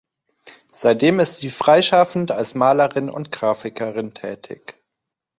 Seitdem 0.73 1.19
ist 1.19 1.41
sie 1.41 1.51
freischaffend 1.51 2.31
als 2.31 2.55
Malerin 2.55 3.07
und 3.07 3.31
Grafikerin 3.31 4.15
tätig. 4.15 4.81